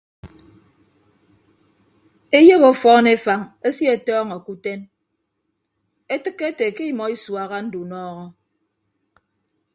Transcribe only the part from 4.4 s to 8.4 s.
ke uten etịkke ete ke emọ isuaha ndunọọhọ.